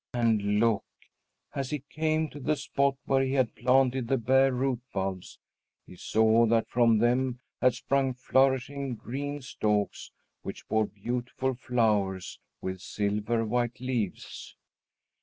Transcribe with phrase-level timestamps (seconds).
[0.15, 0.83] And look!
[1.53, 5.37] as he came to the spot where he had planted the bare root bulbs,
[5.85, 10.11] he saw that from them had sprung flourishing green stalks,
[10.41, 14.55] which bore beautiful flowers with silver white leaves.